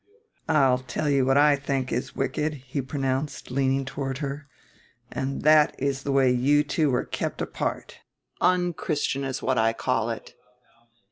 [0.49, 4.47] "I'll tell you what I think is wicked," he pronounced, leaning toward her,
[5.11, 7.99] "and that is the way you two were kept apart;
[8.41, 10.33] unchristian is what I call it."